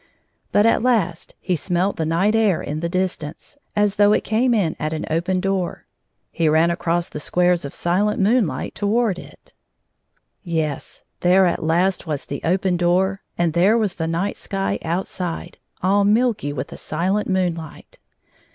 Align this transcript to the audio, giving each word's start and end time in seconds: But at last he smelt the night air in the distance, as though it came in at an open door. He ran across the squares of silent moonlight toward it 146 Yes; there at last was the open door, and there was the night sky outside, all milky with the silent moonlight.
But 0.51 0.65
at 0.65 0.81
last 0.81 1.35
he 1.39 1.55
smelt 1.55 1.97
the 1.97 2.07
night 2.07 2.33
air 2.35 2.59
in 2.59 2.79
the 2.79 2.89
distance, 2.89 3.55
as 3.75 3.97
though 3.97 4.13
it 4.13 4.23
came 4.23 4.55
in 4.55 4.75
at 4.79 4.93
an 4.93 5.05
open 5.11 5.39
door. 5.39 5.85
He 6.31 6.49
ran 6.49 6.71
across 6.71 7.07
the 7.07 7.19
squares 7.19 7.65
of 7.65 7.75
silent 7.75 8.19
moonlight 8.19 8.73
toward 8.73 9.19
it 9.19 9.53
146 10.43 10.43
Yes; 10.43 11.03
there 11.19 11.45
at 11.45 11.61
last 11.63 12.07
was 12.07 12.25
the 12.25 12.41
open 12.43 12.77
door, 12.77 13.21
and 13.37 13.53
there 13.53 13.77
was 13.77 13.93
the 13.93 14.07
night 14.07 14.37
sky 14.37 14.79
outside, 14.83 15.59
all 15.83 16.03
milky 16.03 16.51
with 16.51 16.69
the 16.69 16.77
silent 16.77 17.29
moonlight. 17.29 17.99